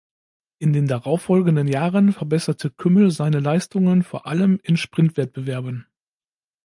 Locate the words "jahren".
1.67-2.11